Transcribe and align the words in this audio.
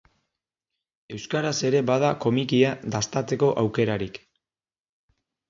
Euskaraz 1.17 1.51
ere 1.69 1.81
bada 1.89 2.09
komikia 2.23 2.73
dastatzeko 2.97 3.53
aukerarik. 3.65 4.19